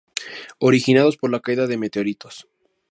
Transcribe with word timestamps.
Originados 0.57 1.15
por 1.15 1.29
la 1.29 1.41
caída 1.41 1.67
de 1.67 1.77
meteoritos. 1.77 2.47